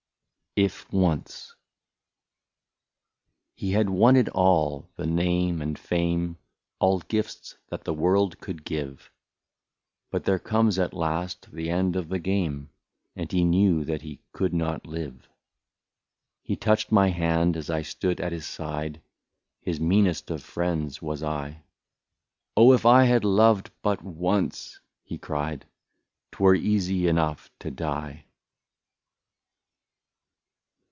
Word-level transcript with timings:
149 0.57 0.99
''IF 1.07 1.09
ONCE 1.13 1.55
He 3.55 3.71
had 3.71 3.89
won 3.89 4.17
it 4.17 4.27
all— 4.27 4.85
the 4.97 5.05
name 5.07 5.61
and 5.61 5.79
fame, 5.79 6.37
All 6.77 6.99
gifts 6.99 7.55
that 7.69 7.85
the 7.85 7.93
world 7.93 8.41
could 8.41 8.65
give; 8.65 9.09
But 10.09 10.25
there 10.25 10.39
comes 10.39 10.77
at 10.77 10.93
last 10.93 11.53
the 11.53 11.69
end 11.69 11.95
of 11.95 12.09
the 12.09 12.19
game, 12.19 12.69
And 13.15 13.31
he 13.31 13.45
knew 13.45 13.85
that 13.85 14.01
he 14.01 14.19
could 14.33 14.53
not 14.53 14.85
live. 14.85 15.29
He 16.43 16.57
touched 16.57 16.91
my 16.91 17.11
hand 17.11 17.55
as 17.55 17.69
I 17.69 17.81
stood 17.81 18.19
at 18.19 18.33
his 18.33 18.45
side 18.45 19.01
His 19.61 19.79
meanest 19.79 20.29
of 20.29 20.43
friends 20.43 21.01
was 21.01 21.23
I 21.23 21.63
—"Oh! 22.57 22.73
if 22.73 22.85
I 22.85 23.05
had 23.05 23.23
loved 23.23 23.71
but 23.81 24.03
once," 24.03 24.81
he 25.01 25.17
cried," 25.17 25.65
'T 26.33 26.43
were 26.43 26.55
easy 26.55 27.07
enough 27.07 27.49
to 27.59 27.71
die 27.71 28.25